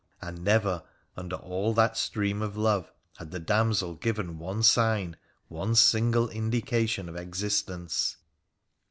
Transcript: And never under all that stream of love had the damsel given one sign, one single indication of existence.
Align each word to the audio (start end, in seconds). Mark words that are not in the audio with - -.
And 0.19 0.43
never 0.43 0.81
under 1.15 1.35
all 1.35 1.75
that 1.75 1.95
stream 1.95 2.41
of 2.41 2.57
love 2.57 2.91
had 3.17 3.29
the 3.29 3.37
damsel 3.39 3.93
given 3.93 4.39
one 4.39 4.63
sign, 4.63 5.15
one 5.47 5.75
single 5.75 6.27
indication 6.29 7.07
of 7.07 7.15
existence. 7.15 8.17